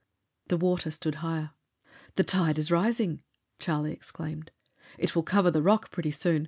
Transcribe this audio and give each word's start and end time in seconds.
The 0.47 0.57
water 0.57 0.89
stood 0.89 1.13
higher. 1.21 1.51
"The 2.15 2.23
tide 2.23 2.57
is 2.57 2.71
rising!" 2.71 3.21
Charlie 3.59 3.93
exclaimed. 3.93 4.49
"It 4.97 5.15
will 5.15 5.21
cover 5.21 5.51
the 5.51 5.61
rock 5.61 5.91
pretty 5.91 6.09
soon. 6.09 6.39